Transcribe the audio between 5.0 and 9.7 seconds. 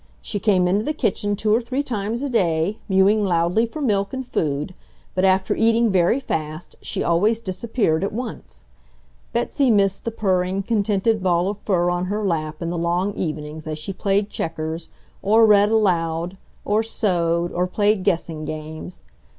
but after eating very fast she always disappeared at once. Betsy